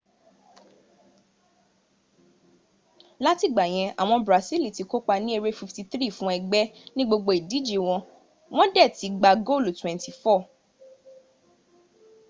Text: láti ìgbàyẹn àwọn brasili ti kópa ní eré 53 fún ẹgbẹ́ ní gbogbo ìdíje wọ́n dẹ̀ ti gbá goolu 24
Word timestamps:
láti 3.25 3.43
ìgbàyẹn 3.49 3.93
àwọn 4.01 4.19
brasili 4.25 4.69
ti 4.77 4.83
kópa 4.91 5.13
ní 5.23 5.29
eré 5.37 5.49
53 5.59 6.15
fún 6.17 6.29
ẹgbẹ́ 6.37 6.63
ní 6.95 7.01
gbogbo 7.07 7.31
ìdíje 7.39 7.77
wọ́n 8.55 8.69
dẹ̀ 8.75 8.89
ti 8.97 9.05
gbá 9.17 9.31
goolu 9.45 9.69
24 9.71 10.41